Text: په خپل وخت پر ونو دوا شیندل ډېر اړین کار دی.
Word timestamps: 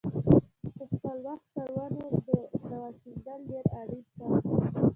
په 0.79 0.83
خپل 0.91 1.17
وخت 1.27 1.45
پر 1.55 1.69
ونو 1.75 2.05
دوا 2.69 2.83
شیندل 2.99 3.39
ډېر 3.49 3.65
اړین 3.79 4.03
کار 4.17 4.37
دی. 4.43 4.53